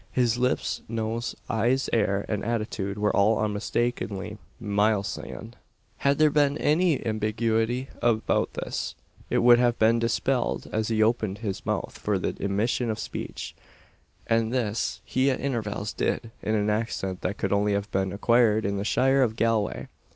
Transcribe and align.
His 0.13 0.39
lips, 0.39 0.81
nose, 0.87 1.35
eyes, 1.47 1.87
air, 1.93 2.25
and 2.27 2.43
attitude, 2.43 2.97
were 2.97 3.15
all 3.15 3.37
unmistakably 3.37 4.39
Milesian. 4.59 5.53
Had 5.97 6.17
there 6.17 6.31
been 6.31 6.57
any 6.57 7.05
ambiguity 7.05 7.87
about 8.01 8.51
this, 8.55 8.95
it 9.29 9.43
would 9.43 9.59
have 9.59 9.77
been 9.77 9.99
dispelled 9.99 10.67
as 10.71 10.87
he 10.87 11.03
opened 11.03 11.37
his 11.45 11.67
mouth 11.67 11.99
for 11.99 12.17
the 12.17 12.35
emission 12.43 12.89
of 12.89 12.97
speech; 12.97 13.53
and 14.25 14.51
this 14.51 15.01
he 15.05 15.29
at 15.29 15.39
intervals 15.39 15.93
did, 15.93 16.31
in 16.41 16.55
an 16.55 16.71
accent 16.71 17.21
that 17.21 17.37
could 17.37 17.53
only 17.53 17.73
have 17.73 17.91
been 17.91 18.11
acquired 18.11 18.65
in 18.65 18.77
the 18.77 18.83
shire 18.83 19.21
of 19.21 19.35
Galway. 19.35 19.85